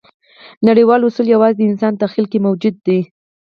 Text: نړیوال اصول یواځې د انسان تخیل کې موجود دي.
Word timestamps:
نړیوال 0.67 1.01
اصول 1.03 1.27
یواځې 1.35 1.55
د 1.57 1.61
انسان 1.71 1.93
تخیل 2.01 2.25
کې 2.31 2.39
موجود 2.47 2.75
دي. 2.85 2.99